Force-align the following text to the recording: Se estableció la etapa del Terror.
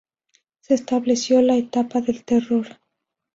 Se 0.61 0.73
estableció 0.73 1.43
la 1.43 1.55
etapa 1.57 2.01
del 2.01 2.23
Terror. 2.25 2.67